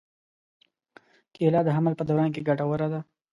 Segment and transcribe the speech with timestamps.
[1.33, 2.99] کېله د حمل په دوران کې ګټوره ده.